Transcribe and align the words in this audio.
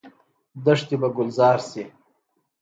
دښتې 0.65 0.95
به 1.01 1.07
ګلزار 1.17 1.59
شي. 1.69 1.83